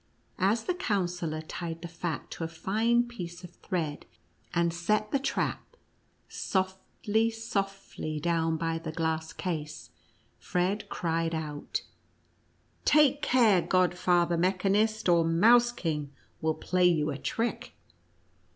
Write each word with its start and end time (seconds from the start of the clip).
As 0.39 0.63
the 0.63 0.73
Counsellor 0.73 1.43
tied 1.43 1.83
the 1.83 1.87
fat 1.87 2.31
to 2.31 2.43
a 2.43 2.47
fine 2.47 3.03
piece 3.03 3.43
of 3.43 3.51
thread, 3.51 4.07
and 4.51 4.73
set 4.73 5.11
the 5.11 5.19
trap 5.19 5.77
softly, 6.27 7.29
softly 7.29 8.19
down 8.19 8.57
by 8.57 8.79
the 8.79 8.91
glass 8.91 9.31
case, 9.31 9.91
Fred 10.39 10.89
cried 10.89 11.35
out:" 11.35 11.83
Take 12.95 13.21
care, 13.21 13.61
Godfather 13.61 14.37
Mechanist, 14.37 15.07
or 15.07 15.23
Mouse 15.23 15.71
King 15.71 16.11
will 16.41 16.55
play 16.55 16.85
you 16.87 17.11
a 17.11 17.17
trick 17.19 17.73